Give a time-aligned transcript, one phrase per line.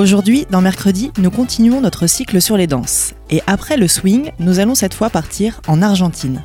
[0.00, 3.12] Aujourd'hui, dans Mercredi, nous continuons notre cycle sur les danses.
[3.28, 6.42] Et après le swing, nous allons cette fois partir en Argentine.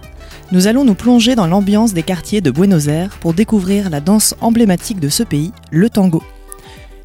[0.51, 4.35] Nous allons nous plonger dans l'ambiance des quartiers de Buenos Aires pour découvrir la danse
[4.41, 6.21] emblématique de ce pays, le tango.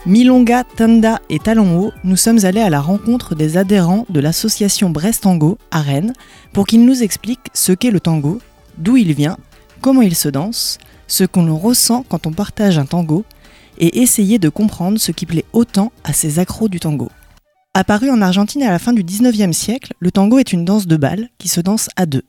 [0.07, 4.91] Milonga, Tanda et Talon Haut, nous sommes allés à la rencontre des adhérents de l'association
[4.91, 6.15] Brest Tango à Rennes
[6.53, 8.41] pour qu'ils nous expliquent ce qu'est le tango,
[8.77, 9.37] d'où il vient,
[9.81, 13.25] comment il se danse, ce qu'on ressent quand on partage un tango
[13.81, 17.11] et essayer de comprendre ce qui plaît autant à ces accros du tango.
[17.75, 20.97] Apparu en Argentine à la fin du 19e siècle, le tango est une danse de
[20.97, 22.25] bal qui se danse à deux.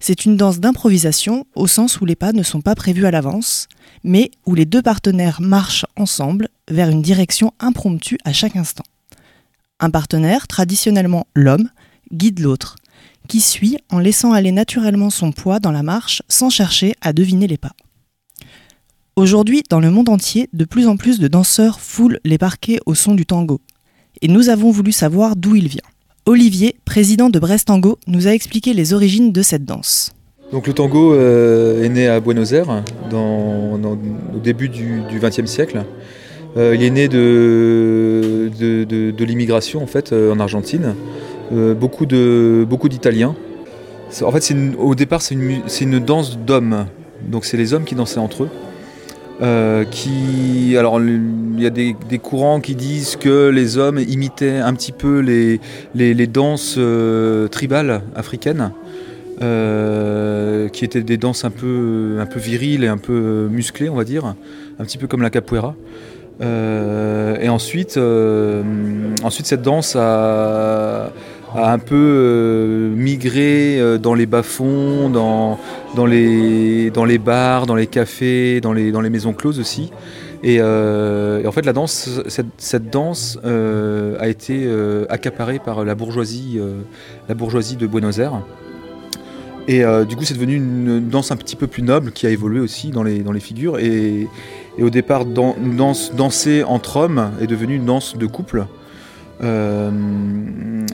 [0.00, 3.68] C'est une danse d'improvisation au sens où les pas ne sont pas prévus à l'avance,
[4.04, 8.84] mais où les deux partenaires marchent ensemble vers une direction impromptue à chaque instant.
[9.80, 11.68] Un partenaire, traditionnellement l'homme,
[12.12, 12.76] guide l'autre,
[13.28, 17.46] qui suit en laissant aller naturellement son poids dans la marche sans chercher à deviner
[17.46, 17.72] les pas.
[19.18, 22.94] Aujourd'hui, dans le monde entier, de plus en plus de danseurs foulent les parquets au
[22.94, 23.62] son du tango.
[24.20, 25.80] Et nous avons voulu savoir d'où il vient.
[26.26, 30.12] Olivier, président de Brest Tango, nous a expliqué les origines de cette danse.
[30.52, 35.86] Donc le tango euh, est né à Buenos Aires au début du XXe siècle.
[36.58, 38.50] Euh, il est né de,
[39.24, 40.94] l'immigration en fait euh, en Argentine.
[41.50, 43.34] Beaucoup d'Italiens.
[44.20, 46.84] En fait, au départ, c'est une, une danse d'hommes.
[47.26, 48.50] Donc c'est les hommes qui dansaient entre eux.
[49.42, 54.72] Euh, qui, alors il y a des, courants qui disent que les hommes imitaient un
[54.72, 55.60] petit peu les,
[55.94, 58.72] les, danses euh, tribales africaines
[59.42, 63.94] euh, qui étaient des danses un peu, un peu viriles et un peu musclées, on
[63.94, 64.24] va dire,
[64.78, 65.74] un petit peu comme la capoeira.
[66.40, 67.98] Et ensuite,
[69.22, 71.12] ensuite, cette danse a,
[71.56, 75.58] a un peu euh, migré euh, dans les bas-fonds, dans,
[75.94, 79.90] dans, les, dans les bars, dans les cafés, dans les, dans les maisons closes aussi.
[80.42, 84.68] Et, euh, en fait, la danse, cette, cette danse a été
[85.08, 86.60] accaparée par la bourgeoisie,
[87.28, 88.42] la bourgeoisie de Buenos Aires.
[89.66, 92.60] Et du coup, c'est devenu une danse un petit peu plus noble qui a évolué
[92.60, 93.78] aussi dans les, dans les figures.
[93.78, 94.28] Et,
[94.78, 98.66] et au départ, dan- une danse dansée entre hommes est devenue une danse de couple.
[99.42, 99.90] Euh,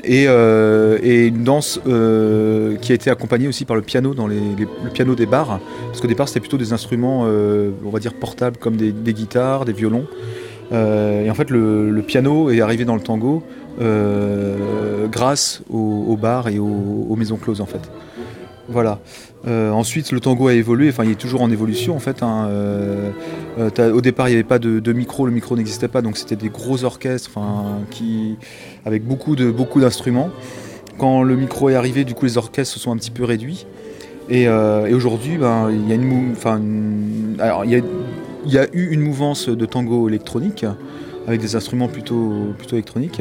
[0.02, 4.26] et, euh, et une danse euh, qui a été accompagnée aussi par le piano dans
[4.26, 5.60] les, les- le piano des bars.
[5.86, 9.72] Parce qu'au départ c'était plutôt des instruments on va dire portables comme des, guitares, des
[9.72, 10.06] violons.
[10.72, 13.42] Et en fait le, piano est arrivé dans le tango
[15.10, 17.90] grâce aux, aux bars et aux, aux maisons closes en fait.
[18.68, 18.98] Voilà.
[19.46, 20.88] Euh, ensuite, le tango a évolué.
[20.88, 22.22] Enfin, il est toujours en évolution en fait.
[22.22, 22.46] hein.
[22.48, 23.10] Euh,
[23.58, 25.26] euh, au départ, il n'y avait pas de, micro.
[25.26, 27.30] Le micro n'existait pas, donc c'était des gros orchestres,
[28.84, 30.30] avec beaucoup de beaucoup d'instruments.
[30.98, 33.66] Quand le micro est arrivé, du coup, les orchestres se sont un petit peu réduits.
[34.28, 40.08] Et, aujourd'hui, ben, il y a une, alors, y a, eu une mouvance de tango
[40.08, 40.64] électronique
[41.26, 43.20] avec des instruments plutôt plutôt électroniques.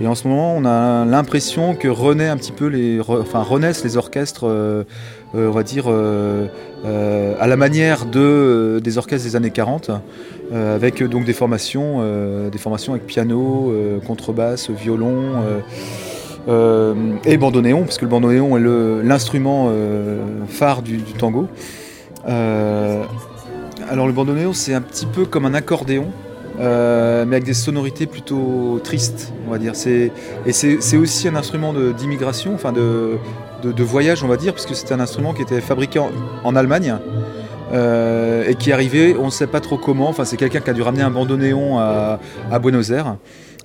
[0.00, 3.84] Et en ce moment, on a l'impression que renaît un petit peu les, enfin renaissent
[3.84, 4.46] les orchestres,
[5.34, 6.46] on va dire euh,
[6.84, 9.90] euh, à la manière de euh, des orchestres des années 40,
[10.52, 15.42] euh, avec euh, donc des formations, euh, des formations avec piano, euh, contrebasse, violon.
[15.46, 15.60] euh,
[16.48, 21.48] euh, et bandoneon, parce que le bandoneon est l'instrument euh, phare du, tango.
[22.28, 23.02] Euh,
[23.88, 26.06] alors le bandoneon, c'est un petit peu comme un accordéon,
[26.58, 29.74] euh, mais avec des sonorités plutôt tristes, on va dire.
[30.46, 33.16] Et c'est, aussi un instrument d'immigration, enfin de,
[33.62, 36.00] de, voyage, on va dire, puisque c'est un instrument qui était fabriqué
[36.44, 36.96] en, Allemagne.
[37.72, 40.08] euh, et qui est arrivé, on ne sait pas trop comment.
[40.08, 42.18] Enfin, c'est quelqu'un qui a dû ramener un bandoneon à,
[42.50, 43.16] à Buenos Aires.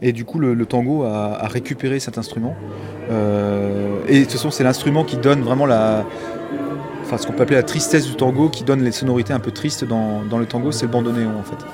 [0.02, 2.56] Et du coup, le, tango a, a récupéré cet instrument.
[3.10, 6.06] Euh, et de toute façon, c'est l'instrument qui donne vraiment la,
[7.04, 9.52] enfin, ce qu'on peut appeler la tristesse du tango, qui donne les sonorités un peu
[9.52, 11.66] tristes dans, dans le tango, c'est le bandoneon en fait.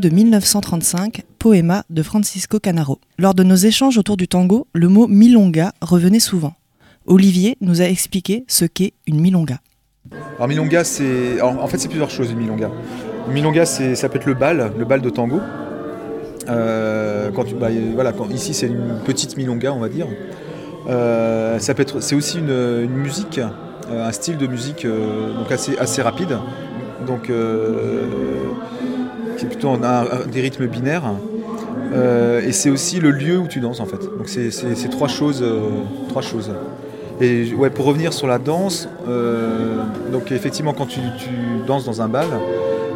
[0.00, 2.98] De 1935, Poema de Francisco Canaro.
[3.18, 6.54] Lors de nos échanges autour du tango, le mot milonga revenait souvent.
[7.06, 9.60] Olivier nous a expliqué ce qu'est une milonga.
[10.36, 12.70] Alors milonga, c'est en fait c'est plusieurs choses une milonga.
[13.28, 15.40] Milonga, c'est ça peut être le bal, le bal de tango.
[16.48, 20.06] Euh, bah, voilà, quand, ici c'est une petite milonga, on va dire.
[20.88, 25.50] Euh, ça peut être, c'est aussi une, musique, euh, un style de musique euh, donc
[25.50, 26.38] assez, assez rapide,
[27.06, 28.04] donc euh,
[29.36, 29.76] qui est plutôt
[30.30, 31.04] des rythmes binaires.
[31.92, 34.00] Euh, et c'est aussi le lieu où tu danses en fait.
[34.18, 35.60] Donc c'est, trois choses, euh,
[36.08, 36.50] trois choses.
[37.20, 39.76] Et ouais, pour revenir sur la danse, euh,
[40.10, 41.30] donc effectivement quand tu, tu
[41.66, 42.26] danses dans un bal,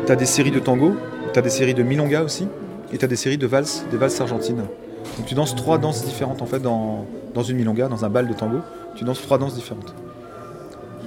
[0.05, 0.96] tu as des séries de tango,
[1.32, 2.49] tu as des séries de milonga aussi,
[2.93, 4.64] et tu as des séries de valses, des valses argentines.
[5.17, 8.26] Donc tu danses trois danses différentes en fait dans, dans une milonga, dans un bal
[8.26, 8.58] de tango,
[8.96, 9.94] tu danses trois danses différentes.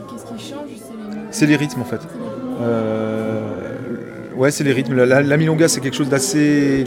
[0.09, 0.69] Qu'est-ce qui change?
[1.31, 2.01] C'est les rythmes en fait.
[4.35, 4.95] Ouais, c'est les rythmes.
[4.95, 6.85] La, milonga, c'est quelque chose d'assez,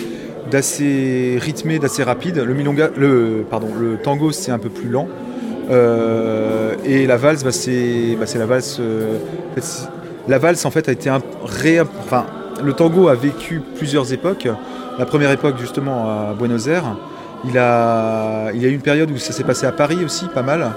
[0.50, 2.38] d'assez rythmé, d'assez rapide.
[2.38, 5.08] Le milonga, le, pardon, le tango, c'est un peu plus lent.
[5.70, 8.78] Euh, et la valse, bah, c'est, bah, c'est la valse.
[8.80, 9.18] euh,
[9.52, 9.88] en fait,
[10.26, 11.20] la valse, en fait, a été un,
[11.98, 12.24] enfin,
[12.62, 14.48] le tango a vécu plusieurs époques.
[14.98, 16.96] La première époque, justement, à Buenos Aires.
[17.46, 20.26] Il a, il y a eu une période où ça s'est passé à Paris aussi,
[20.28, 20.70] pas mal.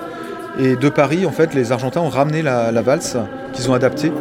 [0.59, 3.15] Et de Paris, en fait, les Argentins ont ramené la, la valse
[3.53, 4.11] qu'ils ont adaptée.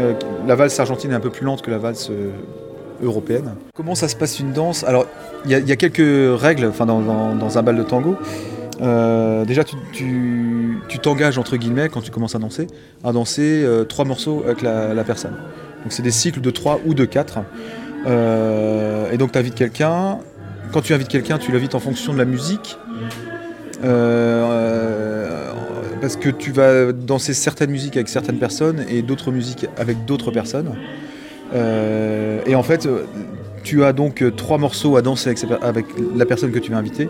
[0.00, 0.14] Euh,
[0.46, 2.30] la valse argentine est un peu plus lente que la valse euh,
[3.02, 3.54] européenne.
[3.74, 4.84] Comment ça se passe une danse?
[4.84, 5.06] Alors,
[5.44, 8.16] il y, a- quelques règles dans, un bal de tango.
[8.82, 12.66] Euh, déjà, tu t'engages, entre guillemets, quand tu commences à danser,
[13.04, 15.34] à danser trois morceaux avec la, personne.
[15.82, 17.38] Donc, c'est des cycles de trois ou de quatre.
[18.06, 20.18] Et donc, tu invites quelqu'un.
[20.72, 22.76] Quand tu invites quelqu'un, tu l'invites en fonction de la musique.
[26.00, 30.30] Parce que tu vas danser certaines musiques avec certaines personnes et d'autres musiques avec d'autres
[30.30, 30.74] personnes.
[31.54, 32.88] Euh, et en fait,
[33.62, 35.86] tu as donc trois morceaux à danser avec,
[36.16, 37.08] la personne que tu vas inviter.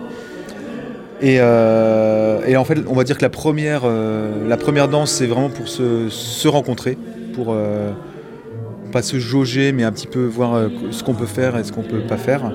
[1.20, 5.10] Et, euh, et en fait, on va dire que la première, euh, la première danse,
[5.10, 6.96] c'est vraiment pour se, se rencontrer,
[7.34, 7.54] pour
[8.92, 11.82] pas se jauger, mais un petit peu voir ce qu'on peut faire et ce qu'on
[11.82, 12.50] peut pas faire.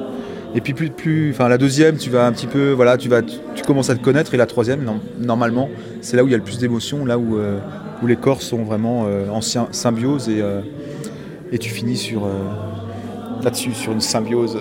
[0.56, 3.22] Et puis plus, plus, enfin la deuxième, tu vas un petit peu, voilà, tu vas,
[3.22, 4.34] tu, commences à te connaître.
[4.34, 4.86] Et la troisième,
[5.20, 5.70] normalement,
[6.02, 7.60] c'est là où il y a le plus d'émotions, là où, euh,
[8.02, 10.62] où les corps sont vraiment euh, en sy- symbiose et, euh,
[11.52, 12.30] et tu finis sur euh,
[13.44, 14.58] là-dessus, sur une symbiose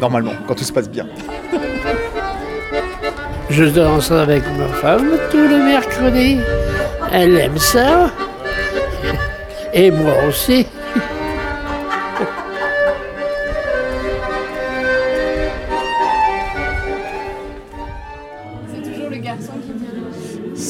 [0.00, 1.06] normalement, quand tout se passe bien.
[3.50, 6.38] Je danse avec ma femme tous les mercredis.
[7.12, 8.10] Elle aime ça.
[9.74, 10.66] Et moi aussi.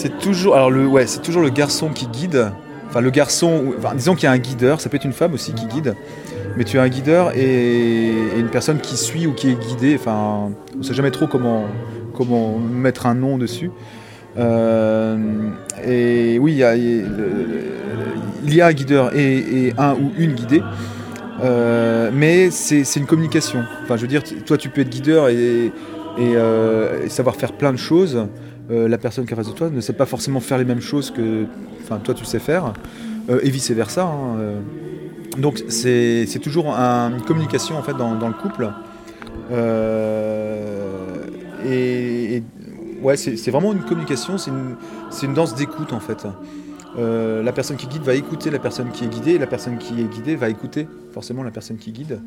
[0.02, 2.50] C'est toujours, alors le, ouais, c'est toujours le garçon qui guide.
[2.88, 4.80] Enfin, le garçon, enfin, disons qu'il y a un guideur.
[4.80, 5.94] Ça peut être une femme aussi qui guide,
[6.56, 9.94] mais tu as un guideur et, une personne qui suit ou qui est guidée.
[9.94, 11.66] Enfin, on ne sait jamais trop comment
[12.16, 13.70] comment mettre un nom dessus.
[14.36, 15.50] Euh,
[15.86, 20.64] et oui, il y a, il y a- un guideur et, un ou une guidée.
[21.44, 23.62] Euh, mais c'est une communication.
[23.84, 25.70] Enfin, je veux dire, toi, tu peux être guideur et, et,
[26.18, 28.26] euh, et savoir faire plein de choses.
[28.70, 30.80] Euh, la personne qui est face de toi ne sait pas forcément faire les mêmes
[30.80, 31.46] choses que
[32.04, 32.72] toi, tu sais faire.
[33.28, 34.04] Euh, et vice versa.
[34.04, 34.60] hein, euh.
[35.38, 38.70] Donc, c'est toujours un- une communication en fait dans, le couple.
[41.64, 42.42] Et,
[43.02, 44.36] ouais, c'est vraiment une communication.
[44.36, 44.50] C'est
[45.26, 46.26] une, danse d'écoute en fait.
[46.98, 50.00] La personne qui guide va écouter la personne qui est guidée, et la personne qui
[50.00, 52.20] est guidée va écouter forcément la personne qui guide.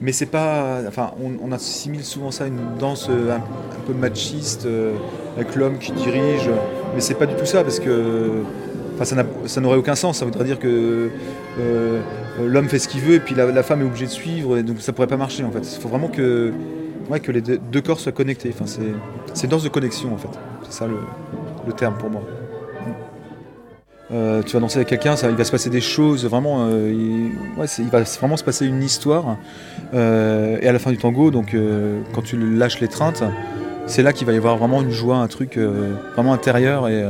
[0.00, 3.40] Mais c'est pas, enfin, on, assimile souvent ça à une danse euh, un,
[3.86, 4.94] peu machiste euh,
[5.36, 6.50] avec l'homme qui dirige,
[6.94, 8.42] mais c'est pas du tout ça parce que,
[8.94, 10.18] enfin, ça n'a- ça n'aurait aucun sens.
[10.18, 11.10] Ça voudrait dire que
[11.60, 12.00] euh,
[12.44, 14.80] l'homme fait ce qu'il veut et puis la, femme est obligée de suivre, et donc
[14.80, 15.60] ça pourrait pas marcher en fait.
[15.60, 16.52] Il faut vraiment que,
[17.10, 18.52] ouais, que les deux, corps soient connectés.
[18.52, 20.28] Enfin, c'est, une danse de connexion en fait.
[20.64, 22.22] C'est ça le terme pour moi.
[24.14, 27.32] Euh, tu vas danser avec quelqu'un, il va se passer des choses, vraiment, euh, il,
[27.60, 29.38] ouais, c'est- il va vraiment se passer une histoire.
[29.92, 31.56] Euh, et à la fin du tango, donc
[32.14, 33.24] quand tu lâches l'étreinte,
[33.86, 35.58] c'est là qu'il va y avoir vraiment une joie, un truc
[36.14, 37.02] vraiment intérieur et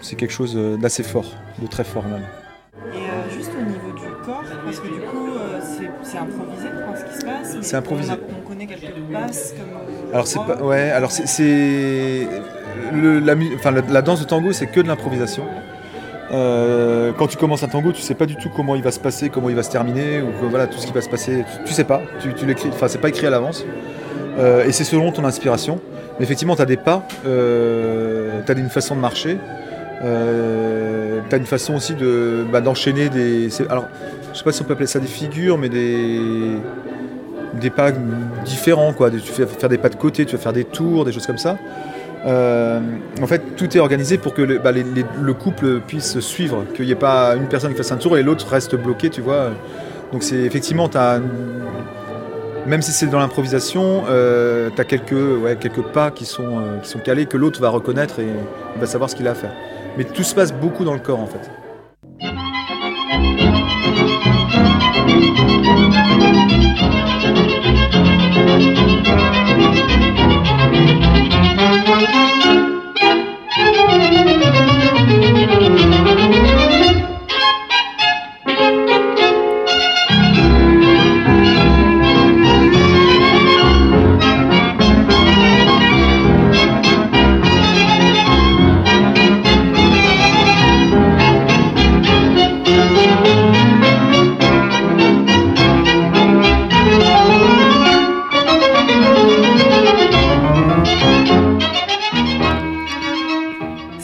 [0.00, 1.30] c'est quelque chose d'assez fort,
[1.62, 2.22] de très fort même.
[2.92, 5.28] Et juste au niveau du corps, parce que du coup,
[5.62, 7.56] c'est- improvisé enfin, ce qui se passe.
[7.60, 8.10] C'est improvisé.
[8.12, 10.12] On, a- on connaît quelques passes comme.
[10.12, 12.28] Alors c'est pas, ouais, alors c'est,
[12.92, 15.44] la danse de tango, c'est que de l'improvisation.
[16.34, 19.00] Euh, quand tu commences un tango, tu sais pas du tout comment il va se
[19.00, 21.44] passer, comment il va se terminer, ou voilà tout ce qui va se passer.
[21.58, 23.64] Tu, tu sais pas, tu, tu l'écris, enfin c'est pas écrit à l'avance.
[24.38, 25.80] Euh, et c'est selon ton inspiration.
[26.18, 29.38] Mais effectivement, tu as des pas, euh, tu as une façon de marcher.
[30.02, 33.48] Euh, t'as une façon aussi de bah, d'enchaîner des.
[33.70, 33.86] Alors,
[34.32, 36.56] je sais pas si on peut appeler ça des figures, mais des
[37.54, 37.92] des pas
[38.44, 39.10] différents quoi.
[39.10, 41.38] Tu vas faire des pas de côté, tu vas faire des tours, des choses comme
[41.38, 41.56] ça.
[42.26, 42.80] Euh,
[43.20, 44.72] en fait, tout est organisé pour que le, bah,
[45.38, 48.48] couple puisse suivre, qu'il n'y ait pas une personne qui fasse un tour et l'autre
[48.48, 49.50] reste bloqué, tu vois.
[50.12, 50.88] Donc c'est effectivement,
[52.66, 56.88] même si c'est dans l'improvisation, euh, tu as quelques, quelques pas qui sont, euh, qui
[56.88, 58.28] sont calés que l'autre va reconnaître et
[58.78, 59.52] va savoir ce qu'il a à faire.
[59.98, 61.50] Mais tout se passe beaucoup dans le corps en fait.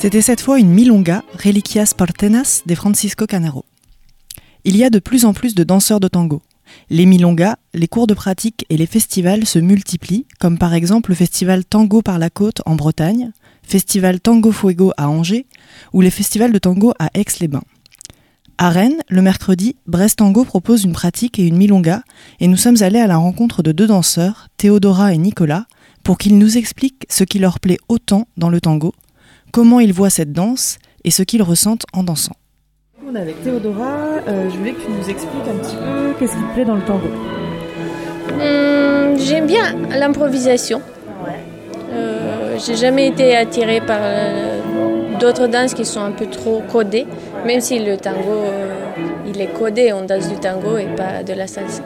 [0.00, 3.66] C'était cette fois une milonga, Reliquias Partenas de Francisco Canaro.
[4.64, 6.40] Il y a de plus en plus de danseurs de tango.
[6.88, 11.16] Les milongas, les cours de pratique et les festivals se multiplient, comme par exemple le
[11.16, 15.45] festival Tango par la Côte en Bretagne, festival Tango Fuego à Angers
[15.92, 17.64] ou les festivals de tango à Aix-les-Bains.
[18.57, 22.04] À Rennes, le mercredi, Brest Tango propose une pratique et une milonga,
[22.40, 25.66] et nous sommes allés à la rencontre de deux danseurs, Théodora et Nicolas,
[26.04, 28.95] pour qu'ils nous expliquent ce qui leur plaît autant dans le tango,
[29.52, 32.35] comment ils voient cette danse et ce qu'ils ressentent en dansant.
[33.07, 33.97] On est avec Théodora,
[34.28, 36.76] Euh, je voulais que tu nous expliques un petit peu qu'est-ce qui te plaît dans
[36.76, 37.09] le tango.
[38.40, 40.80] Hum, J'aime bien l'improvisation.
[41.92, 44.61] Euh, J'ai jamais été attirée par euh,
[45.19, 47.07] d'autres danses qui sont un peu trop codées,
[47.47, 48.75] même si le tango, euh,
[49.26, 51.83] il est codé, on danse du tango et pas de la salsa.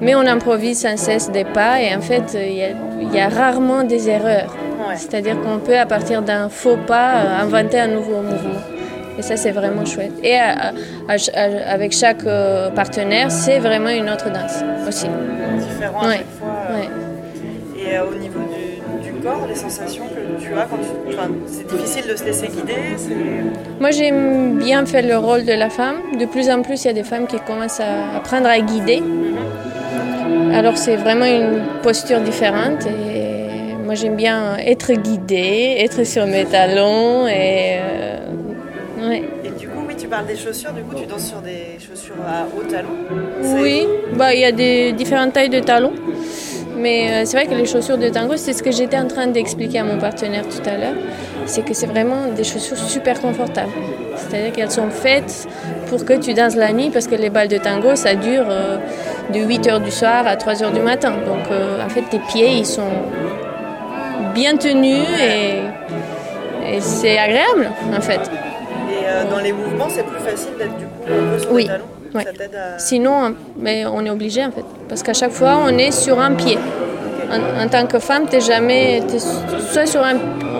[0.00, 2.68] Mais on improvise sans cesse des pas et en fait, il y a,
[3.00, 4.54] il y a rarement des erreurs.
[4.96, 8.60] C'est-à-dire qu'on peut, à partir d'un faux pas, euh, inventer un nouveau mouvement.
[9.18, 10.12] Et ça, c'est vraiment chouette.
[10.22, 10.72] Et à-
[11.08, 15.06] à- à- à- avec chaque euh, partenaire, c'est vraiment une autre danse aussi.
[15.58, 16.14] Différent Ouais.
[16.14, 16.48] à chaque fois.
[16.70, 16.88] euh, Ouais.
[17.84, 21.14] Et euh, au niveau du, du corps, les sensations que tu as quand tu.
[21.14, 22.74] Enfin, c'est difficile de se laisser guider.
[23.80, 25.96] Moi, j'aime bien faire le rôle de la femme.
[26.18, 29.02] De plus en plus, il y a des femmes qui commencent à apprendre à guider.
[30.54, 32.86] Alors, c'est vraiment une posture différente.
[32.86, 33.21] Et
[33.92, 37.26] moi, j'aime bien être guidée, être sur mes talons.
[37.26, 39.22] Et, euh, ouais.
[39.44, 40.72] Et du coup, oui, tu parles des chaussures.
[40.72, 42.88] Du coup, tu danses sur des chaussures à haut talon.
[43.60, 45.92] Oui, bah, il y a des différentes tailles de talons.
[46.74, 49.26] Mais euh, c'est vrai que les chaussures de tango, c'est ce que j'étais en train
[49.26, 50.96] d'expliquer à mon partenaire tout à l'heure,
[51.44, 53.72] c'est que c'est vraiment des chaussures super confortables.
[54.16, 55.46] C'est-à-dire qu'elles sont faites
[55.88, 58.78] pour que tu danses la nuit, parce que les balles de tango, ça dure euh,
[59.32, 61.12] de 8 h du soir à 3 h du matin.
[61.26, 62.88] Donc euh, en fait, tes pieds, ils sont
[64.34, 68.20] bien tenus et, et c'est agréable en fait.
[68.20, 71.62] Et euh, dans les mouvements, c'est plus facile d'être du coup un peu sur Oui.
[71.62, 71.84] les talons.
[72.14, 72.78] À.
[72.78, 74.64] Sinon, mais on est obligé en fait.
[74.88, 76.58] Parce qu'à chaque fois, on est sur un pied.
[77.30, 79.02] En, en tant que femme, tu es jamais.
[79.08, 80.16] t'es soit sur un,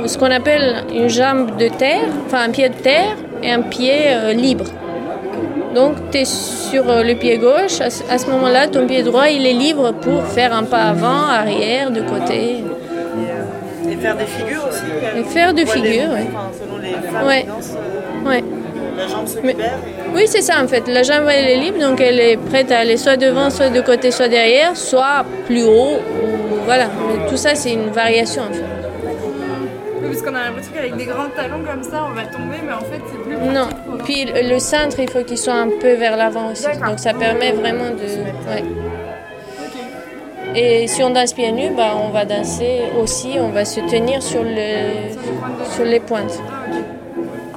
[0.06, 3.92] ce qu'on appelle une jambe de terre, enfin un pied de terre et un pied
[4.08, 4.64] euh, libre.
[5.74, 7.80] Donc tu es sur euh, le pied gauche.
[7.82, 10.84] À, ce- à ce moment-là, ton pied droit, il est libre pour faire un pas
[10.84, 12.64] avant, arrière, de côté.
[13.92, 15.18] Et, faire des figures aussi.
[15.18, 17.44] Et faire des figures, enfin, selon les femmes Ouais.
[17.44, 18.44] dansent, euh, Ouais.
[18.96, 19.78] la jambe se Mais- libère.
[19.86, 20.86] et- Oui, c'est ça en fait.
[20.88, 23.80] La jambe elle est libre, donc elle est prête à aller soit devant, soit de
[23.80, 25.96] côté, soit derrière, soit plus haut.
[25.96, 26.56] Ou...
[26.66, 26.86] Voilà.
[27.08, 28.62] Mais tout ça, c'est une variation en fait.
[28.62, 32.72] Oui, parce qu'on a l'impression qu'avec des grands talons comme ça, on va tomber, mais
[32.72, 33.68] en fait, c'est plus pratique Non.
[33.86, 36.66] pour- Puis le centre, il faut qu'il soit un peu vers l'avant aussi.
[36.86, 38.50] Donc ça permet vraiment de.
[38.50, 38.64] ouais.
[40.54, 44.22] Et si on danse pieds nus, bah, on va danser aussi, on va se tenir
[44.22, 45.12] sur, le...
[45.74, 46.38] sur les pointes.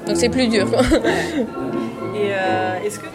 [0.08, 0.66] Donc c'est plus dur.
[2.16, 3.06] Et euh, est-ce que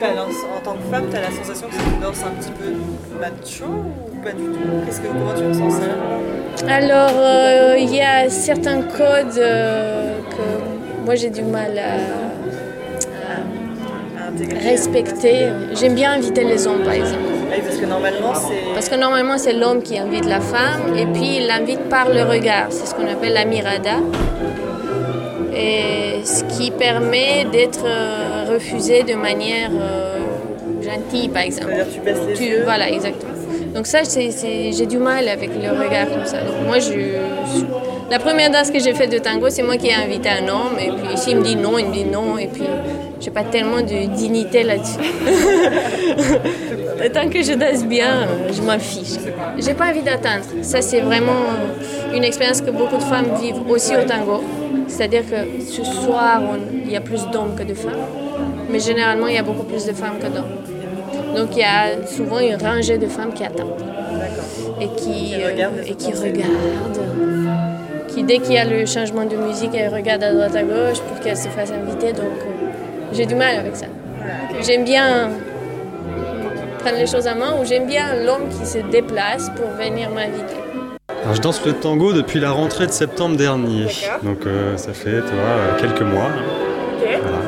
[0.00, 2.50] la- en tant que femme, tu as la sensation que c'est une danse un petit
[2.52, 2.72] peu
[3.20, 4.58] macho ou pas du tout?
[4.86, 5.86] Qu'est-ce que, Comment tu ressens ça?
[6.68, 11.96] Alors, euh, il y a certains codes euh, que moi j'ai du mal à,
[14.22, 15.48] à intégrer à respecter.
[15.74, 17.35] J'aime bien inviter les hommes, par exemple.
[17.76, 18.74] Parce que normalement, c'est.
[18.74, 22.22] Parce que normalement, c'est l'homme qui invite la femme et puis il l'invite par le
[22.22, 22.66] regard.
[22.70, 23.98] C'est ce qu'on appelle la mirada.
[25.54, 30.18] Et ce qui permet d'être euh, refusé de manière euh,
[30.82, 31.72] gentille, par exemple.
[31.92, 32.62] Tu baisses les Tu- yeux.
[32.64, 33.32] Voilà, exactement.
[33.74, 36.38] Donc ça, j'ai du mal avec le regard comme ça.
[36.40, 36.92] Donc moi, je,
[38.10, 40.76] La première danse que j'ai faite de tango, c'est moi qui ai invité un homme.
[40.80, 42.38] Et puis s'il me dit non, il me dit non.
[42.38, 42.62] Et puis
[43.20, 44.98] j'ai pas tellement de dignité là-dessus.
[47.12, 49.18] Tant que je danse bien, je m'en fiche.
[49.58, 50.44] J'ai pas envie d'attendre.
[50.62, 51.44] Ça, c'est vraiment
[52.14, 54.42] une expérience que beaucoup de femmes vivent aussi au tango.
[54.88, 56.40] C'est-à-dire que ce soir,
[56.84, 57.92] il y a plus d'hommes que de femmes.
[58.70, 61.36] Mais généralement, il y a beaucoup plus de femmes que d'hommes.
[61.36, 63.82] Donc il y a souvent une rangée de femmes qui attendent.
[64.80, 67.00] Et qui, euh, et qui regardent.
[68.08, 71.00] Qui, dès qu'il y a le changement de musique, elles regardent à droite à gauche
[71.06, 72.12] pour qu'elles se fassent inviter.
[72.12, 72.66] Donc euh,
[73.12, 73.86] j'ai du mal avec ça.
[74.62, 75.30] J'aime bien
[76.86, 80.54] prendre les choses en main ou j'aime bien l'homme qui se déplace pour venir m'inviter.
[81.24, 83.86] Alors, je danse le tango depuis la rentrée de septembre dernier.
[84.22, 86.28] Donc euh, ça fait, tu vois, euh, quelques mois.
[86.28, 87.08] Ok.
[87.22, 87.38] Voilà.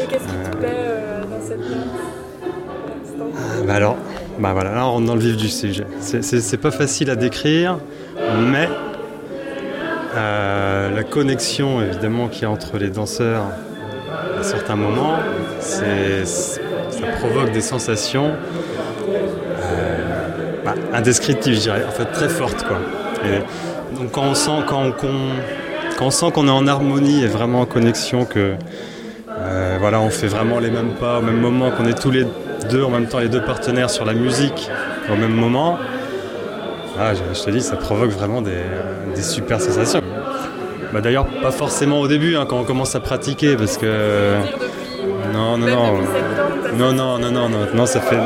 [0.00, 3.96] Et qu'est-ce qui te plaît euh, dans cette danse Ah, Bah alors,
[4.38, 5.86] bah voilà, là on rentre dans le vif du sujet.
[6.00, 7.78] C'est- pas facile à décrire,
[8.38, 8.68] mais
[10.14, 13.42] euh, la connexion évidemment qu'il y a entre les danseurs
[14.38, 15.16] à certains moments,
[15.58, 15.82] ça
[17.18, 18.30] provoque des sensations
[20.64, 22.64] bah, indescriptible, je dirais, en fait très forte.
[22.64, 22.78] Quoi.
[23.98, 27.66] Donc quand on sent qu'on on, on sent qu'on est en harmonie et vraiment en
[27.66, 28.54] connexion, que
[29.40, 32.26] euh, voilà, on fait vraiment les mêmes pas au même moment, qu'on est tous les
[32.70, 34.70] deux en même temps, les deux partenaires sur la musique
[35.12, 35.78] au même moment,
[36.98, 38.62] ah, je, te dis, ça provoque vraiment des,
[39.16, 40.00] des super sensations.
[40.92, 44.36] Bah, D'ailleurs, pas forcément au début, hein, quand on commence à pratiquer, parce que...
[45.32, 45.92] Non, non, non.
[46.78, 48.18] Non, non, non, non, non, non, ça fait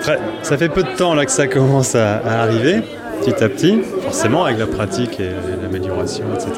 [0.00, 2.82] très- ça fait peu de temps là que ça commence à, à arriver,
[3.20, 5.30] petit à petit, forcément avec la pratique et
[5.62, 6.52] l'amélioration, etc.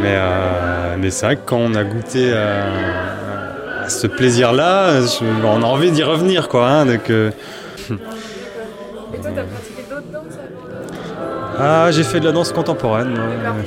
[0.00, 5.00] Mais, euh, mais c'est vrai que quand on a goûté à, à ce plaisir-là,
[5.44, 6.68] on a envie d'y revenir, quoi.
[6.68, 7.30] hein, donc, euh,
[7.90, 7.92] Et
[9.18, 10.38] toi, t'as pratiqué d'autres danses
[11.58, 13.14] ah, j'ai fait de la danse contemporaine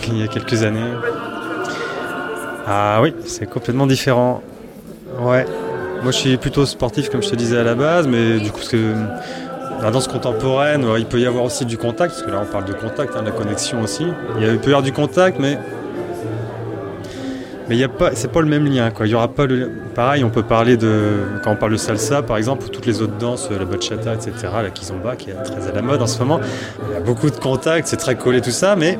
[0.09, 0.91] il y a quelques années.
[2.67, 4.43] Ah oui, c'est complètement différent.
[5.19, 5.43] Ouais.
[6.01, 8.61] Moi, je suis plutôt sportif, comme je te disais à la base, mais du coup,
[8.69, 8.93] que
[9.81, 12.51] la danse contemporaine, ouais, il peut y avoir aussi du contact, parce que là, on
[12.51, 14.05] parle de contact, hein, de la connexion aussi.
[14.39, 15.57] Il, peut y avoir du contact, mais
[17.67, 18.89] mais il y a pas, c'est pas le même lien.
[18.89, 19.05] Quoi.
[19.05, 22.23] Il y aura pas le, pareil, on peut parler de quand on parle de salsa,
[22.23, 24.33] par exemple, ou toutes les autres danses, la bachata, etc.,
[24.63, 26.39] la kizomba, qui est très à la mode en ce moment.
[26.89, 28.97] Il y a beaucoup de contacts, c'est très collé tout ça, mais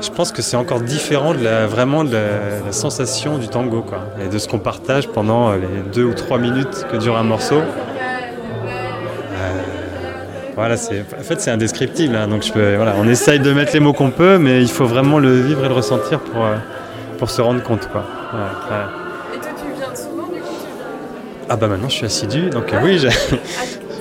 [0.00, 2.20] je pense que c'est encore différent de la, vraiment de la,
[2.66, 6.38] la sensation du tango, quoi, et de ce qu'on partage pendant les deux ou trois
[6.38, 7.58] minutes que dure un morceau.
[7.58, 7.62] Euh,
[10.54, 12.16] voilà, c'est, en fait, c'est indescriptible.
[12.16, 14.70] hein, donc je peux, voilà, on essaye de mettre les mots qu'on peut, mais il
[14.70, 16.56] faut vraiment le vivre et le ressentir pour, euh,
[17.18, 18.04] pour se rendre compte, quoi.
[18.32, 19.36] Ouais, ouais.
[19.36, 20.86] Et toi, tu viens souvent du coup tu viens...
[21.48, 23.08] Ah bah maintenant je suis assidu, donc euh, oui, j'ai...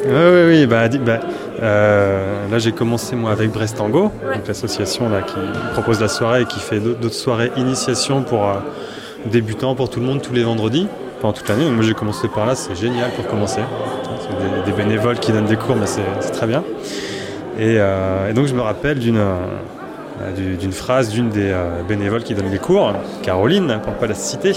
[0.08, 1.20] oui, oui, oui, bah, bah,
[1.62, 4.12] euh, là j'ai commencé moi avec Brest Tango,
[4.48, 5.36] l'association là, qui
[5.74, 8.54] propose la soirée et qui fait d'autres soirées initiation pour euh,
[9.26, 10.88] débutants, pour tout le monde, tous les vendredis,
[11.22, 11.70] pendant toute l'année.
[11.70, 13.62] Moi j'ai commencé par là, c'est génial pour commencer.
[14.22, 16.63] C'est des, des bénévoles qui donnent des cours, mais c'est très bien.
[17.60, 19.22] Et, euh, et donc je me rappelle d'une
[20.36, 21.54] du- d'une phrase d'une des
[21.88, 22.91] bénévoles qui donne des cours,
[23.22, 24.54] Caroline, pour pas la citer,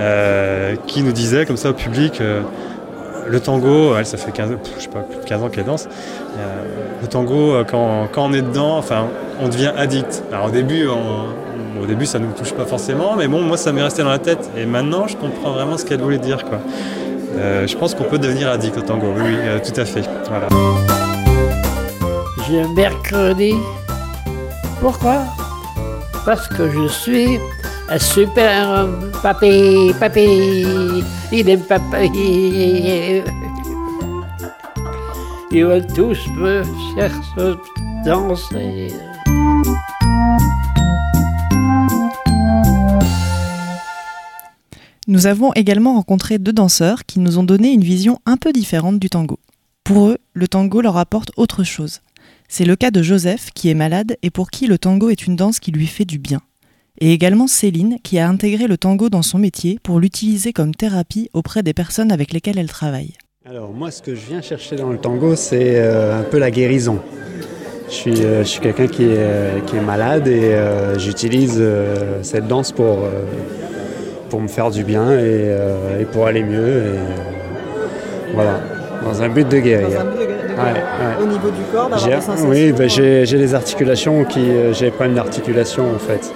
[0.00, 2.40] euh, qui nous disait comme ça au public euh,
[3.30, 5.64] le tango, elle, ça fait 15, pff, je sais pas, plus de 15 ans qu'elle
[5.64, 5.88] danse.
[6.38, 6.64] Euh,
[7.00, 9.06] le tango, euh, quand, quand on est dedans, enfin,
[9.40, 10.24] on devient addict.
[10.32, 13.72] Alors au début, au début, ça ne nous touche pas forcément, mais bon, moi, ça
[13.72, 14.50] m'est resté dans la tête.
[14.56, 16.58] Et maintenant, je comprends vraiment ce qu'elle voulait dire, quoi.
[17.36, 20.02] Euh, je pense qu'on peut devenir addict au tango, oui, tout à fait.
[20.28, 20.48] Voilà.
[22.52, 23.54] Un mercredi.
[24.80, 25.18] Pourquoi?
[26.26, 27.38] Parce que je suis
[27.98, 29.10] super homme.
[29.22, 30.64] Papy, papy,
[35.52, 36.62] il veulent tous me
[38.04, 38.88] danser.
[45.08, 49.00] Nous avons également rencontré deux danseurs qui nous ont donné une vision un peu différente
[49.00, 49.40] du tango.
[49.82, 52.00] Pour eux, le tango leur apporte autre chose.
[52.48, 55.36] C'est le cas de Joseph qui est malade et pour qui le tango est une
[55.36, 56.40] danse qui lui fait du bien.
[56.98, 61.30] Et également Céline qui a intégré le tango dans son métier pour l'utiliser comme thérapie
[61.32, 63.12] auprès des personnes avec lesquelles elle travaille.
[63.48, 66.50] Alors moi, ce que je viens chercher dans le tango, c'est euh, un peu la
[66.50, 66.98] guérison.
[67.88, 71.56] Je suis, euh, je suis quelqu'un qui est, euh, qui est malade et euh, j'utilise
[71.58, 73.24] euh, cette danse pour, euh,
[74.28, 76.68] pour me faire du bien et, euh, et pour aller mieux.
[76.68, 77.04] Et, euh,
[78.34, 78.60] voilà,
[79.02, 79.88] dans un but de guérir.
[79.88, 79.96] Ouais,
[80.56, 81.22] ouais.
[81.22, 82.48] Au niveau du corps, d'avoir J'ai- des sensations.
[82.50, 86.32] Oui, ben, j'ai des articulations qui, euh, j'ai des problèmes d'articulation en fait.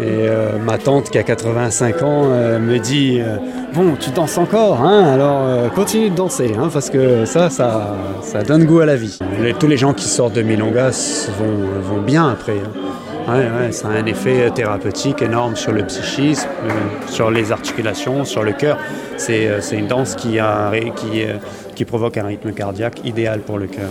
[0.00, 3.36] Et euh, ma tante qui a 85 ans euh, me dit euh,
[3.74, 8.42] Bon, tu danses encore, hein, alors continue de danser, hein, parce que ça, ça, ça
[8.42, 9.18] donne goût à la vie.
[9.58, 12.56] Tous les gens qui sortent de Milongas vont, vont bien après.
[13.28, 13.70] hein.
[13.70, 16.48] Ça a un effet thérapeutique énorme sur le psychisme,
[17.08, 18.78] sur les articulations, sur le cœur.
[19.16, 21.22] C'est une danse qui, a, qui,
[21.74, 23.90] qui provoque un rythme cardiaque idéal pour le cœur.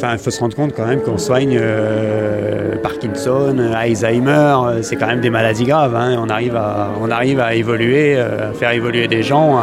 [0.00, 5.06] Il faut se rendre compte quand même qu'on soigne euh, Parkinson, Alzheimer, euh, c'est quand
[5.06, 5.94] même des maladies graves.
[5.96, 6.16] hein.
[6.22, 9.62] On, arrive à, on arrive à évoluer, euh, à faire évoluer des gens euh,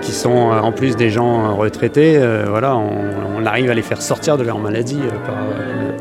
[0.00, 2.16] qui sont euh, en plus des gens euh, retraités.
[2.16, 5.00] euh, voilà, on, arrive à les faire sortir de leur maladie.
[5.00, 5.92] euh, euh,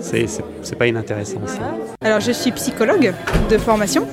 [0.00, 1.40] c'est- pas inintéressant.
[2.02, 3.12] Alors je suis psychologue
[3.50, 4.06] de formation,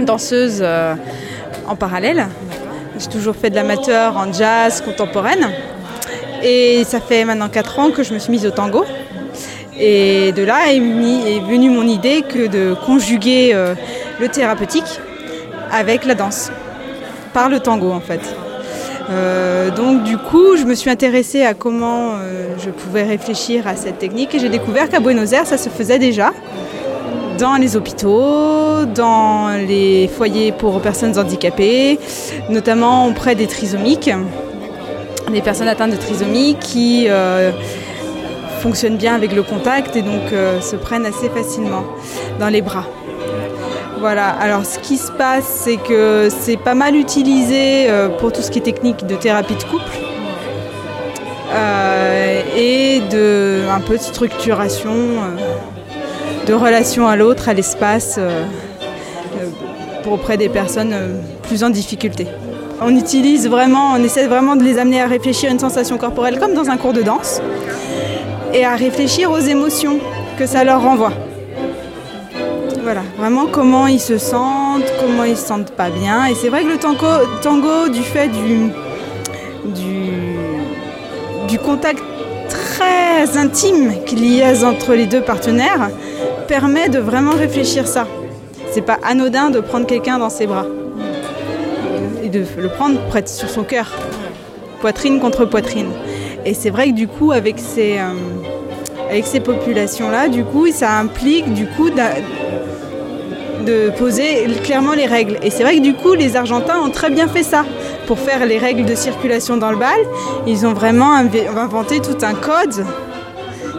[0.00, 0.94] danseuse euh,
[1.68, 2.26] en parallèle.
[2.98, 5.46] J'ai toujours fait de l'amateur en jazz contemporaine.
[6.48, 8.84] Et ça fait maintenant 4 ans que je me suis mise au tango.
[9.76, 13.74] Et de là est, venue mon idée que de conjuguer euh,
[14.20, 15.00] le thérapeutique
[15.72, 16.52] avec la danse,
[17.34, 18.20] par le tango en fait.
[19.10, 23.74] Euh, donc du coup, je me suis intéressée à comment euh, je pouvais réfléchir à
[23.74, 26.32] cette technique et j'ai découvert qu'à Buenos Aires, ça se faisait déjà
[27.40, 31.98] dans les hôpitaux, dans les foyers pour personnes handicapées,
[32.48, 34.10] notamment auprès des trisomiques,
[35.32, 37.50] des personnes atteintes de trisomie qui euh,
[38.60, 41.84] fonctionnent bien avec le contact et donc euh, se prennent assez facilement
[42.38, 42.84] dans les bras.
[43.98, 48.42] Voilà, alors ce qui se passe, c'est que c'est pas mal utilisé euh, pour tout
[48.42, 49.98] ce qui est technique de thérapie de couple
[52.54, 54.94] et de un peu de structuration
[56.46, 58.18] de relation à l'autre, à l'espace,
[60.10, 60.94] auprès des personnes
[61.42, 62.26] plus en difficulté.
[62.80, 66.38] On utilise vraiment, on essaie vraiment de les amener à réfléchir à une sensation corporelle
[66.38, 67.40] comme dans un cours de danse
[68.52, 69.98] et à réfléchir aux émotions
[70.38, 71.12] que ça leur renvoie.
[72.82, 76.26] Voilà, vraiment comment ils se sentent, comment ils se sentent pas bien.
[76.26, 78.70] Et c'est vrai que le tango, du fait du,
[79.74, 80.12] du,
[81.48, 82.02] du contact
[82.48, 85.90] très intime qu'il y a entre les deux partenaires,
[86.46, 88.06] permet de vraiment réfléchir ça.
[88.70, 90.66] C'est pas anodin de prendre quelqu'un dans ses bras
[92.28, 93.90] de le prendre sur son cœur,
[94.80, 95.90] poitrine contre poitrine.
[96.44, 98.12] Et c'est vrai que du coup, avec ces, euh,
[99.10, 102.02] avec ces populations-là, du coup, ça implique du coup de
[103.98, 105.38] poser clairement les règles.
[105.42, 107.64] Et c'est vrai que du coup, les Argentins ont très bien fait ça.
[108.06, 109.98] Pour faire les règles de circulation dans le bal,
[110.46, 112.84] ils ont vraiment inv- inventé tout un code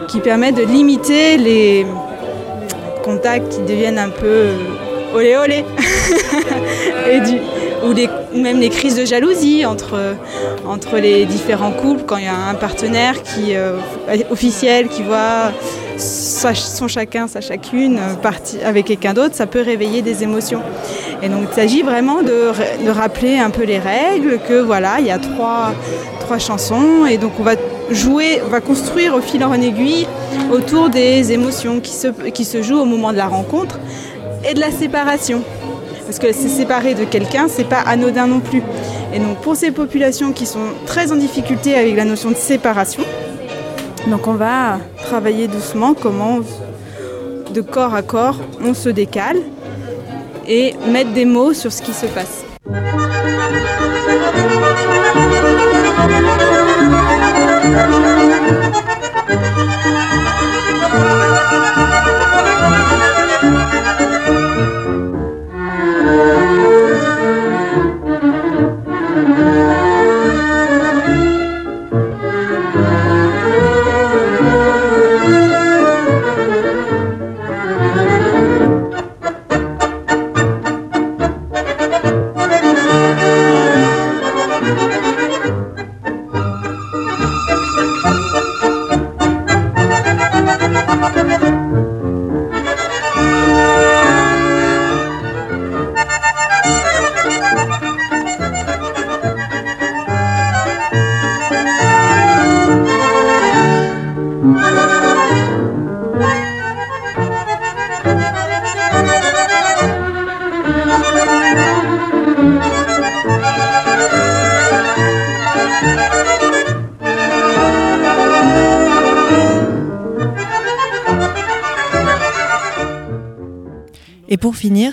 [0.08, 1.86] qui permet de limiter les
[3.02, 4.54] contacts qui deviennent un peu euh,
[5.14, 5.64] olé olé.
[7.10, 7.40] Et du-
[7.88, 10.14] ou, les- ou même les crises de jalousie entre,
[10.66, 13.72] entre les différents couples quand il y a un partenaire qui euh,
[14.30, 15.52] officiel qui voit
[15.96, 20.60] sa- son chacun, sa chacune euh, avec quelqu'un d'autre, ça peut réveiller des émotions.
[21.22, 22.52] Et donc il s'agit vraiment de,
[22.84, 25.72] de rappeler un peu les règles, que voilà, il y a trois,
[26.20, 27.54] trois chansons et donc on va
[27.90, 30.06] jouer, on va construire au fil en aiguille
[30.52, 33.78] autour des émotions qui se, qui se jouent au moment de la rencontre
[34.48, 35.42] et de la séparation.
[36.08, 38.62] Parce que se séparer de quelqu'un, c'est pas anodin non plus.
[39.12, 43.02] Et donc pour ces populations qui sont très en difficulté avec la notion de séparation,
[44.06, 46.38] donc on va travailler doucement comment
[47.52, 49.36] de corps à corps on se décale
[50.46, 52.46] et mettre des mots sur ce qui se passe.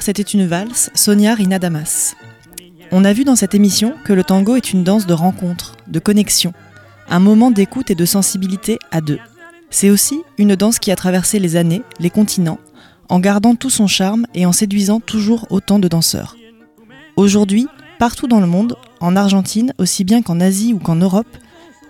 [0.06, 2.15] C'était une valse, Sonia Rina Damas.
[2.91, 5.98] On a vu dans cette émission que le tango est une danse de rencontre, de
[5.98, 6.54] connexion,
[7.10, 9.18] un moment d'écoute et de sensibilité à deux.
[9.72, 12.60] C'est aussi une danse qui a traversé les années, les continents,
[13.10, 16.36] en gardant tout son charme et en séduisant toujours autant de danseurs.
[17.15, 21.36] Aujourd'hui, partout dans le monde, en Argentine aussi bien qu'en Asie ou qu'en Europe,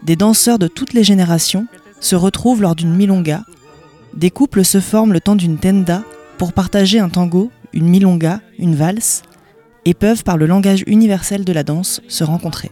[0.03, 1.67] des danseurs de toutes les générations
[1.99, 3.43] se retrouvent lors d'une milonga.
[4.13, 6.01] Des couples se forment le temps d'une tenda
[6.37, 9.21] pour partager un tango, une milonga, une valse,
[9.85, 12.71] et peuvent par le langage universel de la danse se rencontrer.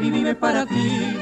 [0.00, 1.14] y vive para ti.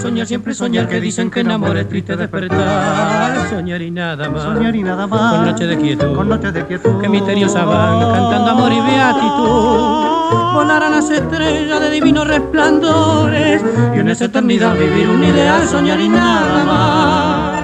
[0.00, 3.48] Soñar siempre soñar que dicen que enamora es triste despertar.
[3.48, 4.42] Soñar y nada más.
[4.42, 5.34] Soñar y nada más.
[5.34, 6.14] Con noche de quietud.
[6.14, 7.00] Con noche de quietud.
[7.00, 10.54] Que misteriosa van cantando amor y beatitud.
[10.54, 13.62] Volarán las estrellas de divinos resplandores.
[13.94, 17.57] Y en esa eternidad vivir un ideal, soñar y nada más.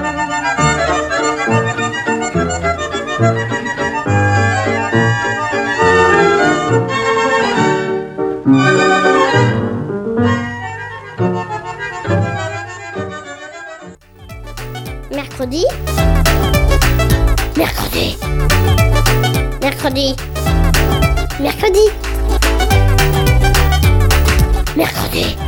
[21.40, 21.86] Mercredi.
[24.76, 25.43] Mercredi.